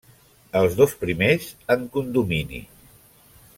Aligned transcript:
Els 0.61 0.77
dos 0.79 0.95
primers, 1.03 1.51
en 1.77 1.85
condomini. 1.99 2.65